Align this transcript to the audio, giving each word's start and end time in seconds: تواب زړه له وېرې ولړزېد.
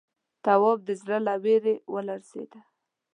تواب 0.43 0.79
زړه 1.01 1.17
له 1.25 1.33
وېرې 1.43 1.75
ولړزېد. 1.93 2.51